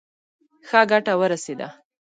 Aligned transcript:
ښه 0.67 0.81
ګټه 0.91 1.13
ورسېده. 1.19 1.67